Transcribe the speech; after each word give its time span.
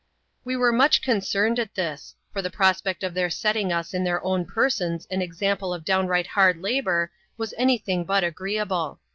We 0.43 0.55
were 0.57 0.71
much 0.71 1.03
concerned 1.03 1.59
at 1.59 1.75
this; 1.75 2.15
for 2.33 2.41
the 2.41 2.49
prospect 2.49 3.03
of 3.03 3.13
their 3.13 3.29
setting 3.29 3.71
us 3.71 3.93
in 3.93 4.03
their 4.03 4.19
own 4.23 4.45
persons 4.45 5.05
an 5.11 5.21
example 5.21 5.75
of 5.75 5.85
downright 5.85 6.25
hard 6.25 6.57
labour, 6.59 7.11
was 7.37 7.53
any 7.55 7.77
thing 7.77 8.03
but 8.03 8.23
agreeable. 8.23 8.99